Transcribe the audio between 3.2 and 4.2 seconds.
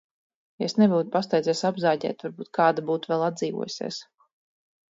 atdzīvojusēs.